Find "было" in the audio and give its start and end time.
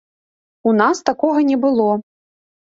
1.67-1.87